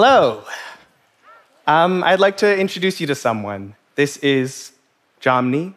Hello. 0.00 0.44
Um, 1.66 2.04
I'd 2.04 2.20
like 2.20 2.36
to 2.36 2.56
introduce 2.56 3.00
you 3.00 3.08
to 3.08 3.16
someone. 3.16 3.74
This 3.96 4.16
is 4.18 4.70
Jomny. 5.20 5.74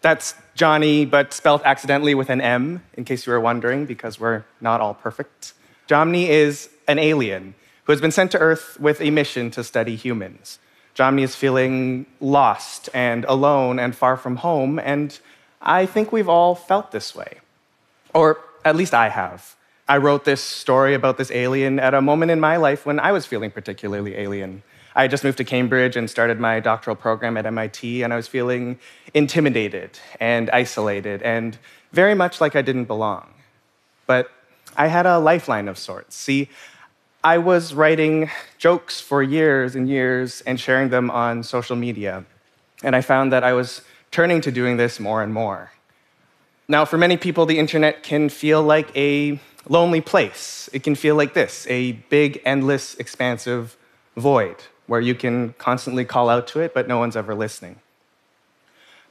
That's 0.00 0.34
Johnny, 0.56 1.04
but 1.04 1.32
spelled 1.32 1.62
accidentally 1.64 2.12
with 2.16 2.28
an 2.28 2.40
M, 2.40 2.82
in 2.94 3.04
case 3.04 3.24
you 3.24 3.32
were 3.32 3.38
wondering, 3.38 3.86
because 3.86 4.18
we're 4.18 4.44
not 4.60 4.80
all 4.80 4.94
perfect. 4.94 5.52
Jomny 5.88 6.26
is 6.28 6.70
an 6.88 6.98
alien 6.98 7.54
who 7.84 7.92
has 7.92 8.00
been 8.00 8.10
sent 8.10 8.32
to 8.32 8.38
Earth 8.38 8.80
with 8.80 9.00
a 9.00 9.12
mission 9.12 9.52
to 9.52 9.62
study 9.62 9.94
humans. 9.94 10.58
Jomny 10.96 11.22
is 11.22 11.36
feeling 11.36 12.06
lost 12.18 12.88
and 12.92 13.24
alone 13.26 13.78
and 13.78 13.94
far 13.94 14.16
from 14.16 14.38
home, 14.38 14.80
and 14.80 15.20
I 15.62 15.86
think 15.86 16.10
we've 16.10 16.28
all 16.28 16.56
felt 16.56 16.90
this 16.90 17.14
way. 17.14 17.38
Or 18.12 18.40
at 18.64 18.74
least 18.74 18.92
I 18.92 19.08
have. 19.08 19.54
I 19.88 19.98
wrote 19.98 20.24
this 20.24 20.42
story 20.42 20.94
about 20.94 21.16
this 21.16 21.30
alien 21.30 21.78
at 21.78 21.94
a 21.94 22.02
moment 22.02 22.32
in 22.32 22.40
my 22.40 22.56
life 22.56 22.84
when 22.86 22.98
I 22.98 23.12
was 23.12 23.24
feeling 23.24 23.52
particularly 23.52 24.16
alien. 24.16 24.64
I 24.96 25.02
had 25.02 25.12
just 25.12 25.22
moved 25.22 25.38
to 25.38 25.44
Cambridge 25.44 25.94
and 25.94 26.10
started 26.10 26.40
my 26.40 26.58
doctoral 26.58 26.96
program 26.96 27.36
at 27.36 27.46
MIT, 27.46 28.02
and 28.02 28.12
I 28.12 28.16
was 28.16 28.26
feeling 28.26 28.80
intimidated 29.14 29.98
and 30.18 30.50
isolated 30.50 31.22
and 31.22 31.56
very 31.92 32.14
much 32.14 32.40
like 32.40 32.56
I 32.56 32.62
didn't 32.62 32.86
belong. 32.86 33.28
But 34.08 34.32
I 34.76 34.88
had 34.88 35.06
a 35.06 35.18
lifeline 35.18 35.68
of 35.68 35.78
sorts. 35.78 36.16
See, 36.16 36.48
I 37.22 37.38
was 37.38 37.72
writing 37.72 38.28
jokes 38.58 39.00
for 39.00 39.22
years 39.22 39.76
and 39.76 39.88
years 39.88 40.40
and 40.42 40.58
sharing 40.58 40.88
them 40.88 41.10
on 41.12 41.44
social 41.44 41.76
media, 41.76 42.24
and 42.82 42.96
I 42.96 43.02
found 43.02 43.32
that 43.32 43.44
I 43.44 43.52
was 43.52 43.82
turning 44.10 44.40
to 44.40 44.50
doing 44.50 44.78
this 44.78 44.98
more 44.98 45.22
and 45.22 45.32
more. 45.32 45.70
Now, 46.66 46.84
for 46.84 46.98
many 46.98 47.16
people, 47.16 47.46
the 47.46 47.60
internet 47.60 48.02
can 48.02 48.28
feel 48.28 48.62
like 48.62 48.96
a 48.96 49.38
lonely 49.68 50.00
place. 50.00 50.68
It 50.72 50.82
can 50.82 50.94
feel 50.94 51.16
like 51.16 51.34
this 51.34 51.66
a 51.68 51.92
big, 51.92 52.40
endless, 52.44 52.94
expansive 52.96 53.76
void 54.16 54.56
where 54.86 55.00
you 55.00 55.14
can 55.14 55.52
constantly 55.54 56.04
call 56.04 56.28
out 56.28 56.46
to 56.48 56.60
it, 56.60 56.72
but 56.72 56.86
no 56.86 56.98
one's 56.98 57.16
ever 57.16 57.34
listening. 57.34 57.76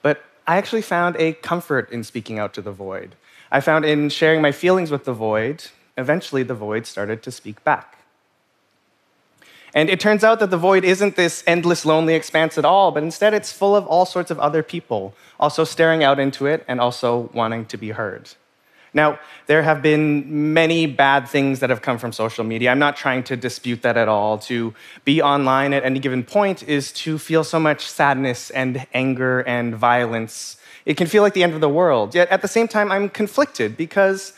But 0.02 0.24
I 0.48 0.58
actually 0.58 0.82
found 0.82 1.16
a 1.18 1.34
comfort 1.34 1.92
in 1.92 2.04
speaking 2.04 2.40
out 2.40 2.54
to 2.54 2.62
the 2.62 2.72
void. 2.72 3.16
I 3.52 3.60
found 3.60 3.86
in 3.86 4.10
sharing 4.10 4.42
my 4.42 4.52
feelings 4.52 4.92
with 4.92 5.06
the 5.06 5.14
void, 5.14 5.66
eventually 5.98 6.44
the 6.44 6.54
void 6.54 6.86
started 6.86 7.22
to 7.24 7.32
speak 7.32 7.64
back. 7.64 8.00
And 9.74 9.90
it 9.90 10.00
turns 10.00 10.24
out 10.24 10.40
that 10.40 10.52
the 10.52 10.58
void 10.58 10.86
isn't 10.86 11.18
this 11.18 11.44
endless, 11.46 11.86
lonely 11.86 12.14
expanse 12.14 12.58
at 12.58 12.64
all, 12.64 12.92
but 12.92 13.04
instead 13.04 13.34
it's 13.34 13.52
full 13.52 13.76
of 13.76 13.86
all 13.86 14.06
sorts 14.06 14.32
of 14.32 14.40
other 14.40 14.64
people, 14.64 15.14
also 15.38 15.66
staring 15.66 16.02
out 16.02 16.18
into 16.18 16.46
it 16.46 16.64
and 16.66 16.80
also 16.80 17.30
wanting 17.34 17.66
to 17.66 17.78
be 17.78 17.90
heard. 17.90 18.30
Now, 18.96 19.20
there 19.48 19.62
have 19.62 19.82
been 19.82 20.54
many 20.54 20.88
bad 20.88 21.28
things 21.28 21.60
that 21.60 21.70
have 21.70 21.82
come 21.82 21.98
from 21.98 22.14
social 22.14 22.46
media. 22.46 22.72
I'm 22.72 22.80
not 22.80 22.96
trying 22.96 23.24
to 23.26 23.36
dispute 23.36 23.82
that 23.82 23.98
at 23.98 24.08
all. 24.08 24.40
To 24.50 24.74
be 25.04 25.22
online 25.22 25.74
at 25.74 25.84
any 25.84 26.00
given 26.00 26.24
point 26.24 26.64
is 26.64 26.94
to 27.04 27.20
feel 27.20 27.44
so 27.44 27.60
much 27.60 27.86
sadness 27.86 28.50
and 28.52 28.88
anger 28.94 29.42
and 29.42 29.76
violence. 29.76 30.56
It 30.86 30.96
can 30.96 31.08
feel 31.08 31.24
like 31.24 31.34
the 31.34 31.44
end 31.44 31.54
of 31.54 31.60
the 31.60 31.70
world. 31.70 32.16
Yet 32.16 32.30
at 32.30 32.42
the 32.42 32.48
same 32.48 32.70
time, 32.70 32.90
I'm 32.90 33.10
conflicted 33.10 33.76
because 33.76 34.32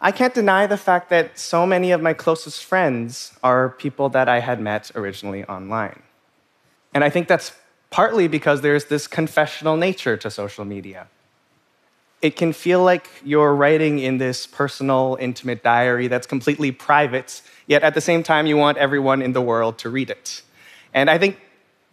I 0.00 0.10
can't 0.10 0.34
deny 0.34 0.66
the 0.66 0.76
fact 0.76 1.08
that 1.10 1.38
so 1.38 1.64
many 1.64 1.92
of 1.92 2.02
my 2.02 2.12
closest 2.12 2.64
friends 2.64 3.38
are 3.44 3.68
people 3.68 4.08
that 4.08 4.28
I 4.28 4.40
had 4.40 4.60
met 4.60 4.90
originally 4.96 5.44
online. 5.44 6.02
And 6.92 7.04
I 7.04 7.10
think 7.10 7.28
that's 7.28 7.52
partly 7.90 8.26
because 8.26 8.60
there's 8.62 8.86
this 8.86 9.06
confessional 9.06 9.76
nature 9.76 10.16
to 10.16 10.30
social 10.30 10.64
media 10.64 11.06
it 12.22 12.36
can 12.36 12.52
feel 12.52 12.82
like 12.82 13.08
you're 13.24 13.54
writing 13.54 13.98
in 13.98 14.18
this 14.18 14.46
personal, 14.46 15.16
intimate 15.20 15.62
diary 15.62 16.06
that's 16.08 16.26
completely 16.26 16.70
private, 16.70 17.40
yet 17.66 17.82
at 17.82 17.94
the 17.94 18.00
same 18.00 18.22
time, 18.22 18.46
you 18.46 18.56
want 18.56 18.76
everyone 18.78 19.22
in 19.22 19.32
the 19.32 19.40
world 19.40 19.78
to 19.78 19.88
read 19.88 20.10
it. 20.10 20.42
And 20.92 21.08
I 21.08 21.16
think 21.18 21.38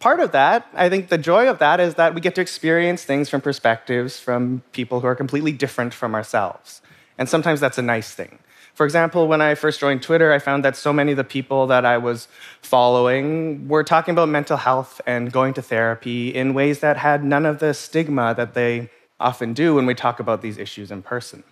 part 0.00 0.20
of 0.20 0.32
that, 0.32 0.66
I 0.74 0.88
think 0.88 1.08
the 1.08 1.18
joy 1.18 1.48
of 1.48 1.58
that 1.60 1.80
is 1.80 1.94
that 1.94 2.14
we 2.14 2.20
get 2.20 2.34
to 2.34 2.40
experience 2.40 3.04
things 3.04 3.30
from 3.30 3.40
perspectives 3.40 4.20
from 4.20 4.62
people 4.72 5.00
who 5.00 5.06
are 5.06 5.14
completely 5.14 5.52
different 5.52 5.94
from 5.94 6.14
ourselves. 6.14 6.82
And 7.16 7.28
sometimes 7.28 7.60
that's 7.60 7.78
a 7.78 7.82
nice 7.82 8.12
thing. 8.12 8.38
For 8.74 8.84
example, 8.84 9.26
when 9.26 9.40
I 9.40 9.56
first 9.56 9.80
joined 9.80 10.02
Twitter, 10.02 10.32
I 10.32 10.38
found 10.38 10.64
that 10.64 10.76
so 10.76 10.92
many 10.92 11.10
of 11.10 11.16
the 11.16 11.24
people 11.24 11.66
that 11.66 11.84
I 11.84 11.98
was 11.98 12.28
following 12.62 13.66
were 13.66 13.82
talking 13.82 14.12
about 14.12 14.28
mental 14.28 14.56
health 14.56 15.00
and 15.04 15.32
going 15.32 15.52
to 15.54 15.62
therapy 15.62 16.28
in 16.32 16.54
ways 16.54 16.78
that 16.78 16.96
had 16.98 17.24
none 17.24 17.44
of 17.44 17.58
the 17.58 17.74
stigma 17.74 18.34
that 18.36 18.54
they 18.54 18.90
often 19.20 19.52
do 19.52 19.74
when 19.74 19.86
we 19.86 19.94
talk 19.94 20.20
about 20.20 20.42
these 20.42 20.58
issues 20.58 20.90
in 20.90 21.02
person. 21.02 21.42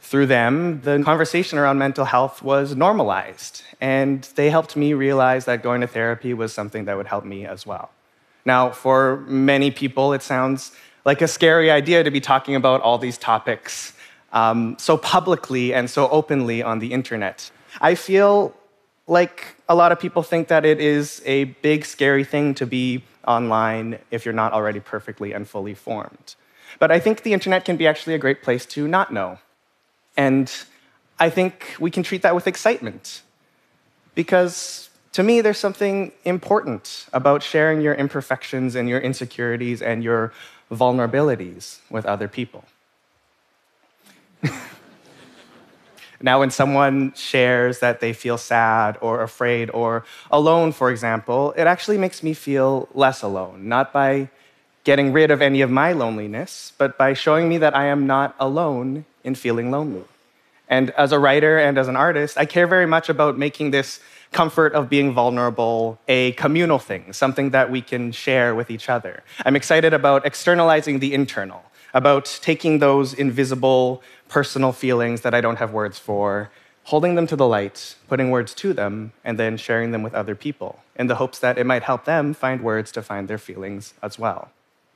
Through 0.00 0.26
them, 0.26 0.80
the 0.82 1.02
conversation 1.04 1.58
around 1.58 1.78
mental 1.78 2.04
health 2.04 2.42
was 2.42 2.74
normalized, 2.74 3.62
and 3.80 4.22
they 4.36 4.48
helped 4.48 4.74
me 4.76 4.94
realize 4.94 5.44
that 5.44 5.62
going 5.62 5.80
to 5.82 5.86
therapy 5.86 6.32
was 6.32 6.52
something 6.52 6.86
that 6.86 6.96
would 6.96 7.06
help 7.06 7.24
me 7.24 7.44
as 7.46 7.66
well. 7.66 7.90
Now, 8.44 8.70
for 8.70 9.18
many 9.26 9.70
people, 9.70 10.12
it 10.14 10.22
sounds 10.22 10.72
like 11.04 11.20
a 11.20 11.28
scary 11.28 11.70
idea 11.70 12.02
to 12.04 12.10
be 12.10 12.20
talking 12.20 12.54
about 12.54 12.80
all 12.80 12.98
these 12.98 13.18
topics 13.18 13.92
um, 14.32 14.76
so 14.78 14.96
publicly 14.96 15.74
and 15.74 15.88
so 15.90 16.08
openly 16.08 16.62
on 16.62 16.78
the 16.78 16.92
internet. 16.92 17.50
I 17.80 17.94
feel 17.94 18.54
like 19.06 19.56
a 19.68 19.74
lot 19.74 19.92
of 19.92 19.98
people 19.98 20.22
think 20.22 20.48
that 20.48 20.64
it 20.64 20.80
is 20.80 21.22
a 21.24 21.44
big, 21.44 21.84
scary 21.84 22.24
thing 22.24 22.54
to 22.54 22.66
be 22.66 23.04
online 23.26 23.98
if 24.10 24.24
you're 24.24 24.34
not 24.34 24.52
already 24.52 24.80
perfectly 24.80 25.32
and 25.32 25.46
fully 25.46 25.74
formed. 25.74 26.34
But 26.78 26.90
I 26.90 27.00
think 27.00 27.22
the 27.22 27.32
internet 27.32 27.64
can 27.64 27.76
be 27.76 27.86
actually 27.86 28.14
a 28.14 28.18
great 28.18 28.42
place 28.42 28.66
to 28.66 28.86
not 28.88 29.12
know. 29.12 29.38
And 30.16 30.52
I 31.18 31.30
think 31.30 31.76
we 31.78 31.90
can 31.90 32.02
treat 32.02 32.22
that 32.22 32.34
with 32.34 32.46
excitement. 32.46 33.22
Because 34.14 34.88
to 35.12 35.22
me, 35.22 35.40
there's 35.40 35.58
something 35.58 36.12
important 36.24 37.06
about 37.12 37.42
sharing 37.42 37.80
your 37.80 37.94
imperfections 37.94 38.74
and 38.74 38.88
your 38.88 39.00
insecurities 39.00 39.82
and 39.82 40.04
your 40.04 40.32
vulnerabilities 40.70 41.78
with 41.90 42.06
other 42.06 42.28
people. 42.28 42.64
now, 46.20 46.38
when 46.40 46.50
someone 46.50 47.12
shares 47.14 47.80
that 47.80 48.00
they 48.00 48.12
feel 48.12 48.38
sad 48.38 48.98
or 49.00 49.22
afraid 49.22 49.70
or 49.70 50.04
alone, 50.30 50.72
for 50.72 50.90
example, 50.90 51.52
it 51.56 51.66
actually 51.66 51.98
makes 51.98 52.22
me 52.22 52.34
feel 52.34 52.88
less 52.94 53.22
alone, 53.22 53.68
not 53.68 53.92
by 53.92 54.28
getting 54.88 55.12
rid 55.12 55.30
of 55.30 55.42
any 55.42 55.60
of 55.60 55.70
my 55.70 55.92
loneliness, 55.92 56.72
but 56.78 56.96
by 56.96 57.12
showing 57.12 57.46
me 57.46 57.58
that 57.58 57.76
I 57.76 57.84
am 57.94 58.06
not 58.06 58.34
alone 58.40 59.04
in 59.22 59.34
feeling 59.34 59.70
lonely. 59.70 60.06
And 60.66 60.86
as 60.92 61.12
a 61.12 61.18
writer 61.18 61.58
and 61.58 61.76
as 61.76 61.88
an 61.88 61.96
artist, 62.06 62.38
I 62.38 62.46
care 62.46 62.66
very 62.66 62.86
much 62.86 63.10
about 63.10 63.36
making 63.36 63.70
this 63.70 64.00
comfort 64.32 64.72
of 64.72 64.88
being 64.88 65.12
vulnerable 65.12 65.98
a 66.08 66.32
communal 66.44 66.78
thing, 66.78 67.12
something 67.12 67.50
that 67.50 67.70
we 67.70 67.82
can 67.82 68.12
share 68.12 68.54
with 68.54 68.70
each 68.70 68.88
other. 68.88 69.22
I'm 69.44 69.56
excited 69.56 69.92
about 69.92 70.24
externalizing 70.24 71.00
the 71.00 71.12
internal, 71.12 71.62
about 71.92 72.24
taking 72.40 72.78
those 72.78 73.12
invisible 73.12 74.02
personal 74.36 74.72
feelings 74.72 75.20
that 75.20 75.34
I 75.34 75.42
don't 75.42 75.56
have 75.56 75.70
words 75.70 75.98
for, 75.98 76.50
holding 76.84 77.14
them 77.14 77.26
to 77.26 77.36
the 77.36 77.46
light, 77.46 77.94
putting 78.08 78.30
words 78.30 78.54
to 78.62 78.72
them, 78.72 79.12
and 79.22 79.38
then 79.38 79.58
sharing 79.58 79.90
them 79.90 80.02
with 80.02 80.14
other 80.14 80.34
people 80.34 80.80
in 80.96 81.08
the 81.08 81.16
hopes 81.16 81.38
that 81.40 81.58
it 81.58 81.66
might 81.66 81.82
help 81.82 82.06
them 82.06 82.32
find 82.32 82.62
words 82.62 82.90
to 82.92 83.02
find 83.02 83.28
their 83.28 83.36
feelings 83.36 83.92
as 84.02 84.18
well. 84.18 84.48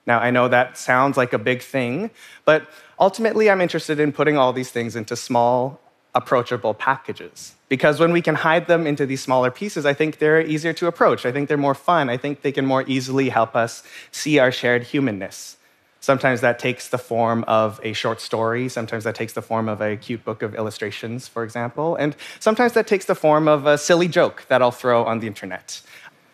Now, 0.06 0.18
I 0.18 0.30
know 0.30 0.48
that 0.48 0.76
sounds 0.76 1.16
like 1.16 1.32
a 1.32 1.38
big 1.38 1.62
thing, 1.62 2.10
but 2.44 2.68
ultimately, 2.98 3.48
I'm 3.50 3.60
interested 3.60 4.00
in 4.00 4.12
putting 4.12 4.36
all 4.36 4.52
these 4.52 4.70
things 4.70 4.96
into 4.96 5.14
small, 5.14 5.80
approachable 6.14 6.74
packages. 6.74 7.54
Because 7.68 8.00
when 8.00 8.12
we 8.12 8.20
can 8.20 8.34
hide 8.34 8.66
them 8.66 8.86
into 8.86 9.06
these 9.06 9.22
smaller 9.22 9.50
pieces, 9.50 9.86
I 9.86 9.94
think 9.94 10.18
they're 10.18 10.40
easier 10.40 10.72
to 10.74 10.86
approach. 10.86 11.24
I 11.24 11.32
think 11.32 11.48
they're 11.48 11.56
more 11.56 11.74
fun. 11.74 12.10
I 12.10 12.16
think 12.16 12.42
they 12.42 12.52
can 12.52 12.66
more 12.66 12.84
easily 12.86 13.28
help 13.28 13.54
us 13.54 13.82
see 14.10 14.38
our 14.38 14.52
shared 14.52 14.82
humanness. 14.82 15.56
Sometimes 16.00 16.40
that 16.40 16.58
takes 16.58 16.88
the 16.88 16.98
form 16.98 17.44
of 17.46 17.80
a 17.84 17.92
short 17.92 18.20
story. 18.20 18.68
Sometimes 18.68 19.04
that 19.04 19.14
takes 19.14 19.34
the 19.34 19.40
form 19.40 19.68
of 19.68 19.80
a 19.80 19.96
cute 19.96 20.24
book 20.24 20.42
of 20.42 20.56
illustrations, 20.56 21.28
for 21.28 21.44
example. 21.44 21.94
And 21.94 22.16
sometimes 22.40 22.72
that 22.72 22.88
takes 22.88 23.04
the 23.04 23.14
form 23.14 23.46
of 23.46 23.66
a 23.66 23.78
silly 23.78 24.08
joke 24.08 24.44
that 24.48 24.60
I'll 24.60 24.72
throw 24.72 25.04
on 25.04 25.20
the 25.20 25.28
internet. 25.28 25.80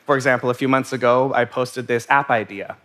For 0.06 0.17
example, 0.17 0.49
a 0.49 0.55
few 0.55 0.69
months 0.69 0.94
ago, 0.94 1.35
I 1.35 1.44
posted 1.44 1.87
this 1.87 2.06
app 2.09 2.31
idea 2.31 2.79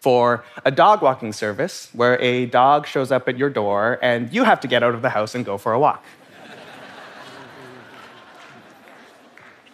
for 0.00 0.42
a 0.64 0.70
dog 0.70 1.02
walking 1.02 1.32
service 1.32 1.90
where 1.92 2.20
a 2.20 2.46
dog 2.46 2.86
shows 2.86 3.12
up 3.12 3.28
at 3.28 3.36
your 3.36 3.50
door 3.50 3.98
and 4.00 4.32
you 4.32 4.44
have 4.44 4.58
to 4.60 4.66
get 4.66 4.82
out 4.82 4.94
of 4.94 5.02
the 5.02 5.10
house 5.10 5.34
and 5.34 5.44
go 5.44 5.58
for 5.58 5.72
a 5.72 5.78
walk. 5.78 6.02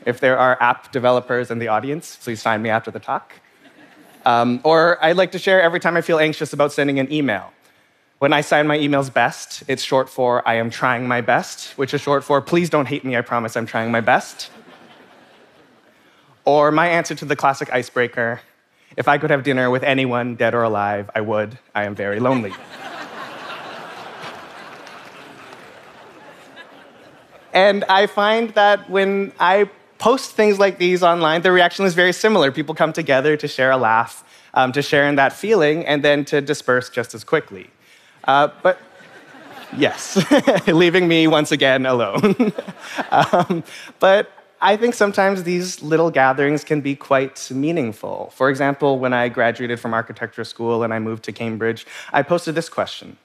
if 0.04 0.18
there 0.18 0.36
are 0.36 0.60
app 0.60 0.90
developers 0.90 1.50
in 1.50 1.60
the 1.60 1.68
audience, 1.68 2.16
please 2.16 2.42
find 2.42 2.62
me 2.62 2.70
after 2.70 2.90
the 2.90 2.98
talk. 2.98 3.34
Um, 4.24 4.60
or 4.64 5.02
I'd 5.04 5.16
like 5.16 5.30
to 5.32 5.38
share 5.38 5.62
every 5.62 5.78
time 5.78 5.96
I 5.96 6.00
feel 6.00 6.18
anxious 6.18 6.52
about 6.52 6.72
sending 6.72 6.98
an 6.98 7.10
email. 7.12 7.52
When 8.18 8.32
I 8.32 8.40
sign 8.40 8.66
my 8.66 8.78
emails 8.78 9.12
best, 9.12 9.62
it's 9.68 9.82
short 9.82 10.08
for 10.08 10.46
I 10.48 10.54
am 10.54 10.70
trying 10.70 11.06
my 11.06 11.20
best, 11.20 11.78
which 11.78 11.94
is 11.94 12.00
short 12.00 12.24
for 12.24 12.40
please 12.40 12.68
don't 12.68 12.86
hate 12.86 13.04
me, 13.04 13.16
I 13.16 13.20
promise 13.20 13.56
I'm 13.56 13.66
trying 13.66 13.92
my 13.92 14.00
best. 14.00 14.50
or 16.44 16.72
my 16.72 16.88
answer 16.88 17.14
to 17.14 17.24
the 17.24 17.36
classic 17.36 17.72
icebreaker 17.72 18.40
if 18.96 19.08
I 19.08 19.18
could 19.18 19.30
have 19.30 19.42
dinner 19.42 19.70
with 19.70 19.82
anyone, 19.82 20.36
dead 20.36 20.54
or 20.54 20.62
alive, 20.62 21.10
I 21.14 21.20
would. 21.20 21.58
I 21.74 21.84
am 21.84 21.94
very 21.94 22.18
lonely. 22.18 22.52
and 27.52 27.84
I 27.84 28.06
find 28.06 28.50
that 28.50 28.88
when 28.88 29.32
I 29.38 29.70
post 29.98 30.32
things 30.32 30.58
like 30.58 30.78
these 30.78 31.02
online, 31.02 31.42
the 31.42 31.52
reaction 31.52 31.84
is 31.84 31.94
very 31.94 32.12
similar. 32.12 32.50
People 32.50 32.74
come 32.74 32.92
together 32.92 33.36
to 33.36 33.48
share 33.48 33.70
a 33.70 33.76
laugh, 33.76 34.24
um, 34.54 34.72
to 34.72 34.82
share 34.82 35.06
in 35.08 35.16
that 35.16 35.32
feeling, 35.32 35.84
and 35.86 36.02
then 36.02 36.24
to 36.26 36.40
disperse 36.40 36.88
just 36.88 37.14
as 37.14 37.22
quickly. 37.22 37.70
Uh, 38.24 38.48
but 38.62 38.78
yes, 39.76 40.18
leaving 40.66 41.06
me 41.06 41.26
once 41.26 41.52
again 41.52 41.86
alone. 41.86 42.52
um, 43.10 43.62
but 44.00 44.30
I 44.60 44.76
think 44.76 44.94
sometimes 44.94 45.42
these 45.42 45.82
little 45.82 46.10
gatherings 46.10 46.64
can 46.64 46.80
be 46.80 46.96
quite 46.96 47.50
meaningful. 47.50 48.32
For 48.34 48.48
example, 48.48 48.98
when 48.98 49.12
I 49.12 49.28
graduated 49.28 49.78
from 49.78 49.92
architecture 49.92 50.44
school 50.44 50.82
and 50.82 50.94
I 50.94 50.98
moved 50.98 51.24
to 51.24 51.32
Cambridge, 51.32 51.86
I 52.12 52.22
posted 52.22 52.54
this 52.54 52.68
question 52.68 53.18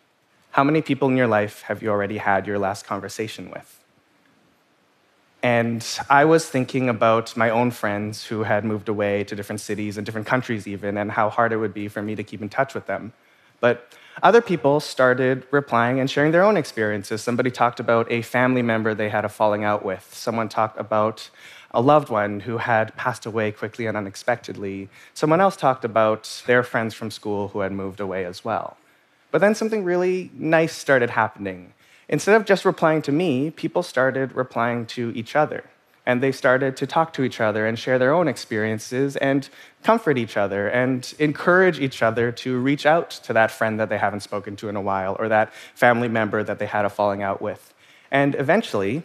How 0.51 0.63
many 0.63 0.81
people 0.81 1.07
in 1.07 1.15
your 1.15 1.27
life 1.27 1.61
have 1.63 1.81
you 1.81 1.89
already 1.89 2.17
had 2.17 2.47
your 2.47 2.59
last 2.59 2.85
conversation 2.85 3.49
with? 3.49 3.79
And 5.43 5.85
I 6.09 6.25
was 6.25 6.47
thinking 6.47 6.87
about 6.87 7.35
my 7.35 7.49
own 7.49 7.71
friends 7.71 8.25
who 8.25 8.43
had 8.43 8.63
moved 8.63 8.89
away 8.89 9.23
to 9.23 9.35
different 9.35 9.61
cities 9.61 9.97
and 9.97 10.05
different 10.05 10.27
countries, 10.27 10.67
even, 10.67 10.97
and 10.97 11.11
how 11.11 11.29
hard 11.29 11.51
it 11.51 11.57
would 11.57 11.73
be 11.73 11.87
for 11.87 12.01
me 12.01 12.15
to 12.15 12.23
keep 12.23 12.41
in 12.41 12.49
touch 12.49 12.75
with 12.75 12.85
them. 12.85 13.13
But 13.61 13.87
other 14.21 14.41
people 14.41 14.81
started 14.81 15.47
replying 15.51 15.99
and 15.99 16.11
sharing 16.11 16.33
their 16.33 16.43
own 16.43 16.57
experiences. 16.57 17.23
Somebody 17.23 17.49
talked 17.49 17.79
about 17.79 18.11
a 18.11 18.21
family 18.21 18.61
member 18.61 18.93
they 18.93 19.09
had 19.09 19.23
a 19.23 19.29
falling 19.29 19.63
out 19.63 19.85
with. 19.85 20.13
Someone 20.13 20.49
talked 20.49 20.77
about 20.77 21.29
a 21.73 21.81
loved 21.81 22.09
one 22.09 22.41
who 22.41 22.57
had 22.57 22.93
passed 22.97 23.25
away 23.25 23.51
quickly 23.51 23.85
and 23.85 23.95
unexpectedly. 23.95 24.89
Someone 25.13 25.39
else 25.39 25.55
talked 25.55 25.85
about 25.85 26.43
their 26.45 26.63
friends 26.63 26.93
from 26.93 27.09
school 27.09 27.47
who 27.49 27.61
had 27.61 27.71
moved 27.71 28.01
away 28.01 28.25
as 28.25 28.43
well. 28.43 28.75
But 29.31 29.39
then 29.39 29.55
something 29.55 29.85
really 29.85 30.29
nice 30.33 30.75
started 30.75 31.11
happening. 31.11 31.73
Instead 32.09 32.35
of 32.35 32.45
just 32.45 32.65
replying 32.65 33.01
to 33.03 33.11
me, 33.13 33.49
people 33.49 33.83
started 33.83 34.33
replying 34.33 34.85
to 34.87 35.13
each 35.15 35.35
other. 35.35 35.63
And 36.05 36.21
they 36.21 36.31
started 36.31 36.75
to 36.77 36.87
talk 36.87 37.13
to 37.13 37.23
each 37.23 37.39
other 37.39 37.67
and 37.67 37.77
share 37.77 37.99
their 37.99 38.13
own 38.13 38.27
experiences 38.27 39.15
and 39.17 39.47
comfort 39.83 40.17
each 40.17 40.35
other 40.35 40.67
and 40.67 41.13
encourage 41.19 41.79
each 41.79 42.01
other 42.01 42.31
to 42.31 42.57
reach 42.57 42.85
out 42.85 43.11
to 43.11 43.33
that 43.33 43.51
friend 43.51 43.79
that 43.79 43.89
they 43.89 43.99
haven't 43.99 44.21
spoken 44.21 44.55
to 44.57 44.69
in 44.69 44.75
a 44.75 44.81
while 44.81 45.15
or 45.19 45.29
that 45.29 45.53
family 45.75 46.07
member 46.07 46.43
that 46.43 46.57
they 46.57 46.65
had 46.65 46.85
a 46.85 46.89
falling 46.89 47.21
out 47.21 47.41
with. 47.41 47.73
And 48.09 48.35
eventually, 48.35 49.03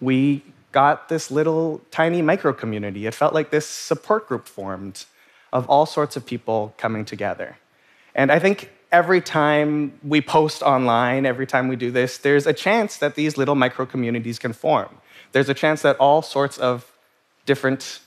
we 0.00 0.42
got 0.72 1.08
this 1.08 1.30
little 1.30 1.80
tiny 1.90 2.20
micro 2.22 2.52
community. 2.52 3.06
It 3.06 3.14
felt 3.14 3.32
like 3.32 3.50
this 3.50 3.66
support 3.66 4.26
group 4.26 4.48
formed 4.48 5.04
of 5.52 5.68
all 5.68 5.86
sorts 5.86 6.16
of 6.16 6.26
people 6.26 6.74
coming 6.78 7.04
together. 7.04 7.58
And 8.14 8.32
I 8.32 8.38
think 8.38 8.70
every 8.90 9.20
time 9.20 9.98
we 10.02 10.20
post 10.20 10.62
online, 10.62 11.26
every 11.26 11.46
time 11.46 11.68
we 11.68 11.76
do 11.76 11.90
this, 11.90 12.18
there's 12.18 12.46
a 12.46 12.52
chance 12.52 12.96
that 12.98 13.14
these 13.14 13.36
little 13.36 13.54
micro 13.54 13.86
communities 13.86 14.38
can 14.38 14.52
form. 14.52 14.98
There's 15.30 15.48
a 15.48 15.54
chance 15.54 15.82
that 15.82 15.96
all 15.98 16.22
sorts 16.22 16.58
of 16.58 16.92
different 17.46 18.00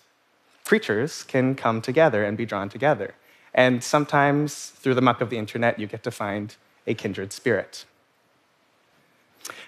creatures 0.66 1.24
can 1.24 1.56
come 1.56 1.82
together 1.82 2.24
and 2.24 2.38
be 2.38 2.46
drawn 2.46 2.70
together. 2.70 3.16
And 3.54 3.84
sometimes 3.84 4.70
through 4.70 4.96
the 4.96 5.02
muck 5.02 5.22
of 5.22 5.30
the 5.30 5.38
internet, 5.38 5.80
you 5.80 5.88
get 5.88 6.04
to 6.04 6.12
find 6.12 6.56
a 6.86 6.94
kindred 6.94 7.32
spirit. 7.32 7.86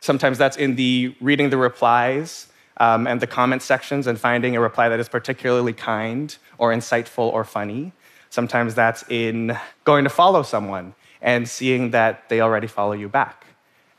Sometimes 0.01 0.37
that's 0.37 0.57
in 0.57 0.75
the 0.75 1.15
reading 1.21 1.49
the 1.49 1.57
replies 1.57 2.47
um, 2.77 3.07
and 3.07 3.21
the 3.21 3.27
comment 3.27 3.61
sections 3.61 4.07
and 4.07 4.19
finding 4.19 4.55
a 4.55 4.59
reply 4.59 4.89
that 4.89 4.99
is 4.99 5.09
particularly 5.09 5.73
kind 5.73 6.37
or 6.57 6.73
insightful 6.73 7.31
or 7.31 7.43
funny. 7.43 7.93
Sometimes 8.29 8.75
that's 8.75 9.03
in 9.09 9.57
going 9.83 10.03
to 10.03 10.09
follow 10.09 10.43
someone 10.43 10.93
and 11.21 11.47
seeing 11.47 11.91
that 11.91 12.29
they 12.29 12.41
already 12.41 12.67
follow 12.67 12.93
you 12.93 13.09
back. 13.09 13.46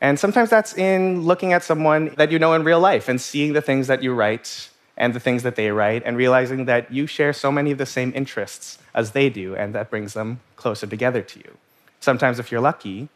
And 0.01 0.17
sometimes 0.19 0.49
that's 0.49 0.77
in 0.77 1.23
looking 1.23 1.51
at 1.51 1.63
someone 1.63 2.13
that 2.15 2.31
you 2.31 2.39
know 2.39 2.53
in 2.53 2.63
real 2.63 2.79
life 2.79 3.09
and 3.09 3.19
seeing 3.19 3.53
the 3.53 3.61
things 3.61 3.87
that 3.87 4.01
you 4.01 4.13
write 4.13 4.69
and 4.95 5.13
the 5.13 5.19
things 5.19 5.43
that 5.43 5.55
they 5.55 5.71
write 5.71 6.03
and 6.05 6.17
realizing 6.17 6.65
that 6.65 6.91
you 6.91 7.07
share 7.07 7.33
so 7.33 7.51
many 7.51 7.71
of 7.71 7.77
the 7.77 7.85
same 7.85 8.11
interests 8.15 8.77
as 8.93 9.11
they 9.11 9.29
do, 9.29 9.55
and 9.55 9.73
that 9.75 9.89
brings 9.89 10.13
them 10.13 10.39
closer 10.55 10.87
together 10.87 11.21
to 11.21 11.39
you. 11.39 11.57
Sometimes, 11.99 12.39
if 12.39 12.51
you're 12.51 12.61
lucky, 12.61 13.09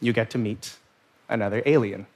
you 0.00 0.12
get 0.12 0.30
to 0.30 0.38
meet 0.38 0.76
another 1.28 1.62
alien. 1.66 2.06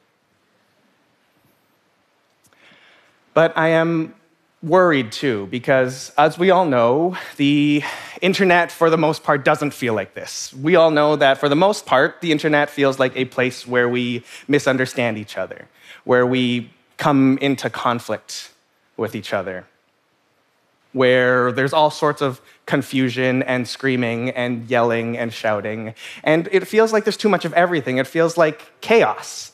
But 3.35 3.57
I 3.57 3.69
am 3.69 4.15
worried 4.63 5.11
too, 5.11 5.49
because 5.51 6.13
as 6.17 6.39
we 6.39 6.51
all 6.51 6.65
know, 6.65 7.17
the 7.37 7.83
internet, 8.21 8.71
for 8.71 8.91
the 8.91 8.97
most 8.97 9.25
part, 9.25 9.45
doesn't 9.45 9.73
feel 9.73 9.95
like 9.95 10.15
this. 10.15 10.55
We 10.55 10.77
all 10.77 10.91
know 10.91 11.17
that 11.17 11.39
for 11.39 11.49
the 11.49 11.57
most 11.57 11.85
part, 11.85 12.21
the 12.21 12.31
internet 12.31 12.71
feels 12.71 12.99
like 12.99 13.17
a 13.17 13.25
place 13.25 13.67
where 13.67 13.89
we 13.89 14.23
misunderstand 14.47 15.19
each 15.19 15.37
other, 15.37 15.69
where 16.05 16.27
we 16.27 16.71
come 16.97 17.39
into 17.39 17.69
conflict 17.69 18.51
with 18.97 19.17
each 19.17 19.33
other, 19.33 19.67
where 20.93 21.51
there's 21.51 21.73
all 21.73 21.91
sorts 21.91 22.23
of 22.23 22.41
confusion 22.67 23.43
and 23.43 23.67
screaming 23.67 24.31
and 24.31 24.71
yelling 24.71 25.19
and 25.19 25.33
shouting. 25.33 25.95
And 26.23 26.49
it 26.53 26.69
feels 26.69 26.93
like 26.93 27.05
there's 27.05 27.17
too 27.17 27.29
much 27.29 27.45
of 27.45 27.53
everything. 27.55 27.97
It 27.99 28.07
feels 28.07 28.37
like 28.37 28.81
chaos. 28.81 29.52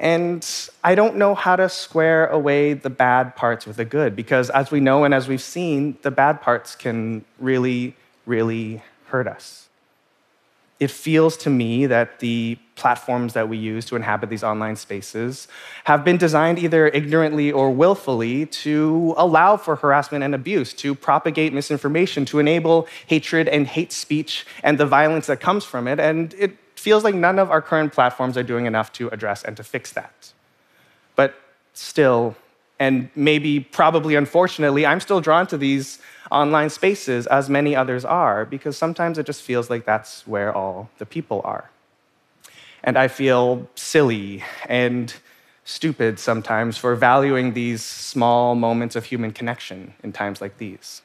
And 0.00 0.46
I 0.82 0.94
don't 0.94 1.16
know 1.16 1.34
how 1.34 1.56
to 1.56 1.68
square 1.68 2.26
away 2.28 2.72
the 2.72 2.88
bad 2.88 3.36
parts 3.36 3.66
with 3.66 3.76
the 3.76 3.84
good, 3.84 4.16
because 4.16 4.48
as 4.48 4.70
we 4.70 4.80
know 4.80 5.04
and 5.04 5.12
as 5.12 5.28
we've 5.28 5.42
seen, 5.42 5.98
the 6.00 6.10
bad 6.10 6.40
parts 6.40 6.74
can 6.74 7.22
really, 7.38 7.94
really 8.24 8.82
hurt 9.08 9.28
us. 9.28 9.68
It 10.78 10.90
feels 10.90 11.36
to 11.36 11.50
me 11.50 11.84
that 11.84 12.20
the 12.20 12.56
platforms 12.76 13.34
that 13.34 13.50
we 13.50 13.58
use 13.58 13.84
to 13.84 13.96
inhabit 13.96 14.30
these 14.30 14.42
online 14.42 14.76
spaces 14.76 15.46
have 15.84 16.02
been 16.02 16.16
designed 16.16 16.58
either 16.58 16.88
ignorantly 16.88 17.52
or 17.52 17.70
willfully 17.70 18.46
to 18.46 19.14
allow 19.18 19.58
for 19.58 19.76
harassment 19.76 20.24
and 20.24 20.34
abuse, 20.34 20.72
to 20.72 20.94
propagate 20.94 21.52
misinformation, 21.52 22.24
to 22.24 22.38
enable 22.38 22.88
hatred 23.06 23.48
and 23.48 23.66
hate 23.66 23.92
speech 23.92 24.46
and 24.62 24.78
the 24.78 24.86
violence 24.86 25.26
that 25.26 25.40
comes 25.40 25.62
from 25.66 25.86
it. 25.86 26.00
And 26.00 26.32
it 26.38 26.56
feels 26.80 27.04
like 27.04 27.14
none 27.14 27.38
of 27.38 27.50
our 27.50 27.62
current 27.62 27.92
platforms 27.92 28.36
are 28.36 28.42
doing 28.42 28.66
enough 28.66 28.92
to 28.94 29.08
address 29.10 29.44
and 29.44 29.56
to 29.56 29.62
fix 29.62 29.92
that. 29.92 30.32
But 31.14 31.34
still, 31.74 32.36
and 32.78 33.10
maybe 33.14 33.60
probably 33.60 34.14
unfortunately, 34.14 34.86
I'm 34.86 35.00
still 35.00 35.20
drawn 35.20 35.46
to 35.48 35.58
these 35.58 35.98
online 36.30 36.70
spaces 36.70 37.26
as 37.26 37.50
many 37.50 37.76
others 37.76 38.04
are 38.04 38.44
because 38.44 38.76
sometimes 38.76 39.18
it 39.18 39.26
just 39.26 39.42
feels 39.42 39.68
like 39.68 39.84
that's 39.84 40.26
where 40.26 40.54
all 40.54 40.88
the 40.98 41.06
people 41.06 41.42
are. 41.44 41.70
And 42.82 42.96
I 42.96 43.08
feel 43.08 43.68
silly 43.74 44.42
and 44.66 45.14
stupid 45.64 46.18
sometimes 46.18 46.78
for 46.78 46.94
valuing 46.94 47.52
these 47.52 47.82
small 47.82 48.54
moments 48.54 48.96
of 48.96 49.04
human 49.04 49.32
connection 49.32 49.92
in 50.02 50.12
times 50.12 50.40
like 50.40 50.56
these. 50.56 51.02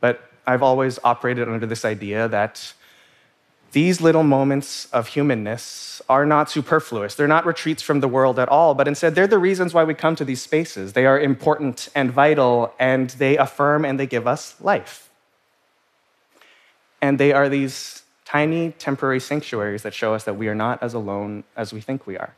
But 0.00 0.22
I've 0.46 0.62
always 0.62 0.98
operated 1.04 1.48
under 1.48 1.66
this 1.66 1.84
idea 1.84 2.26
that 2.28 2.72
these 3.72 4.00
little 4.00 4.22
moments 4.22 4.86
of 4.92 5.08
humanness 5.08 6.02
are 6.08 6.26
not 6.26 6.50
superfluous. 6.50 7.14
They're 7.14 7.26
not 7.26 7.46
retreats 7.46 7.82
from 7.82 8.00
the 8.00 8.08
world 8.08 8.38
at 8.38 8.48
all, 8.48 8.74
but 8.74 8.86
instead, 8.86 9.14
they're 9.14 9.26
the 9.26 9.38
reasons 9.38 9.72
why 9.72 9.84
we 9.84 9.94
come 9.94 10.14
to 10.16 10.24
these 10.24 10.42
spaces. 10.42 10.92
They 10.92 11.06
are 11.06 11.18
important 11.18 11.88
and 11.94 12.10
vital, 12.10 12.74
and 12.78 13.10
they 13.10 13.36
affirm 13.38 13.84
and 13.84 13.98
they 13.98 14.06
give 14.06 14.26
us 14.26 14.56
life. 14.60 15.10
And 17.00 17.18
they 17.18 17.32
are 17.32 17.48
these 17.48 18.02
tiny 18.26 18.72
temporary 18.72 19.20
sanctuaries 19.20 19.82
that 19.82 19.94
show 19.94 20.14
us 20.14 20.24
that 20.24 20.34
we 20.34 20.48
are 20.48 20.54
not 20.54 20.82
as 20.82 20.94
alone 20.94 21.44
as 21.56 21.72
we 21.72 21.80
think 21.80 22.06
we 22.06 22.16
are. 22.16 22.34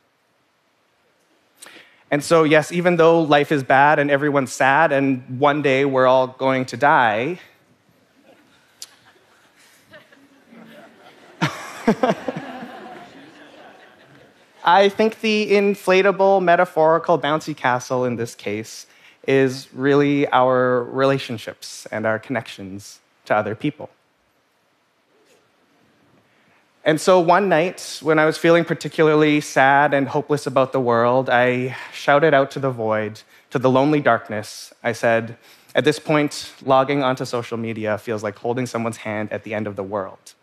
And 2.11 2.23
so, 2.23 2.45
yes, 2.45 2.71
even 2.71 2.97
though 2.97 3.21
life 3.21 3.51
is 3.51 3.65
bad 3.65 3.99
and 3.99 4.09
everyone's 4.11 4.53
sad, 4.53 4.93
and 4.93 5.41
one 5.41 5.63
day 5.63 5.85
we're 5.85 6.07
all 6.07 6.29
going 6.29 6.65
to 6.67 6.77
die, 6.77 7.41
I 14.65 14.89
think 14.89 15.21
the 15.21 15.53
inflatable, 15.53 16.43
metaphorical, 16.43 17.19
bouncy 17.19 17.55
castle 17.55 18.05
in 18.05 18.17
this 18.17 18.35
case 18.35 18.87
is 19.27 19.69
really 19.75 20.27
our 20.29 20.83
relationships 20.85 21.87
and 21.91 22.07
our 22.07 22.19
connections 22.19 23.01
to 23.27 23.35
other 23.35 23.55
people. 23.55 23.91
And 26.85 27.01
so 27.01 27.19
one 27.19 27.49
night, 27.49 27.99
when 28.03 28.19
I 28.19 28.27
was 28.27 28.37
feeling 28.37 28.65
particularly 28.65 29.41
sad 29.41 29.95
and 29.95 30.07
hopeless 30.07 30.47
about 30.47 30.73
the 30.73 30.81
world, 30.81 31.31
I 31.31 31.77
shouted 31.93 32.35
out 32.35 32.51
to 32.53 32.59
the 32.59 32.71
void, 32.71 33.23
to 33.51 33.59
the 33.59 33.71
lonely 33.71 34.01
darkness. 34.01 34.73
I 34.83 34.93
said, 34.93 35.39
At 35.75 35.85
this 35.85 35.99
point, 35.99 36.53
logging 36.63 37.03
onto 37.03 37.25
social 37.25 37.57
media 37.57 37.97
feels 37.97 38.23
like 38.23 38.39
holding 38.39 38.67
someone's 38.67 38.99
hand 38.99 39.33
at 39.33 39.45
the 39.45 39.55
end 39.55 39.67
of 39.67 39.77
the 39.77 39.83
world. 39.83 40.35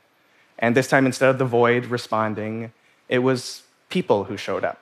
And 0.62 0.76
this 0.76 0.88
time, 0.88 1.06
instead 1.06 1.30
of 1.30 1.40
the 1.40 1.46
void 1.46 1.88
responding, 1.88 2.72
it 3.10 3.20
was 3.20 3.64
people 3.90 4.26
who 4.26 4.38
showed 4.38 4.64
up, 4.64 4.80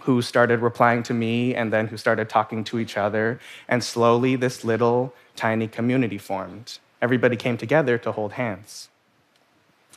who 0.00 0.20
started 0.22 0.60
replying 0.60 1.02
to 1.04 1.14
me 1.14 1.54
and 1.54 1.72
then 1.72 1.88
who 1.88 1.96
started 1.96 2.28
talking 2.28 2.62
to 2.64 2.78
each 2.78 2.96
other. 2.96 3.40
And 3.66 3.82
slowly, 3.82 4.36
this 4.36 4.62
little 4.62 5.14
tiny 5.34 5.66
community 5.66 6.18
formed. 6.18 6.78
Everybody 7.00 7.36
came 7.36 7.56
together 7.56 7.96
to 7.98 8.12
hold 8.12 8.32
hands. 8.34 8.88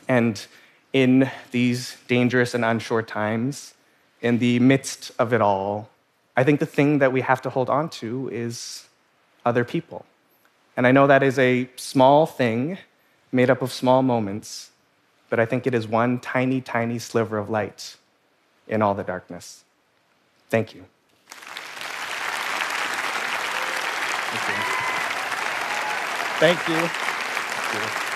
And 0.08 0.44
in 0.92 1.30
these 1.50 1.98
dangerous 2.08 2.54
and 2.54 2.64
unsure 2.64 3.02
times, 3.02 3.74
in 4.22 4.38
the 4.38 4.58
midst 4.58 5.12
of 5.18 5.32
it 5.32 5.42
all, 5.42 5.90
I 6.36 6.44
think 6.44 6.60
the 6.60 6.66
thing 6.66 6.98
that 6.98 7.12
we 7.12 7.20
have 7.20 7.42
to 7.42 7.50
hold 7.50 7.68
on 7.68 7.90
to 8.00 8.28
is 8.32 8.86
other 9.44 9.64
people. 9.64 10.06
And 10.76 10.86
I 10.86 10.92
know 10.92 11.06
that 11.06 11.22
is 11.22 11.38
a 11.38 11.68
small 11.76 12.26
thing 12.26 12.78
made 13.32 13.50
up 13.50 13.60
of 13.60 13.72
small 13.72 14.02
moments, 14.02 14.70
but 15.30 15.40
I 15.40 15.46
think 15.46 15.66
it 15.66 15.74
is 15.74 15.86
one 15.86 16.18
tiny, 16.20 16.60
tiny 16.60 16.98
sliver 16.98 17.38
of 17.38 17.50
light 17.50 17.96
in 18.66 18.82
all 18.82 18.94
the 18.94 19.04
darkness. 19.04 19.64
Thank 20.50 20.74
you. 20.74 20.84
Thank 24.30 24.48
you. 24.48 24.54
Thank 26.38 26.68
you. 26.68 26.88
Thank 26.88 28.02
you. 28.02 28.07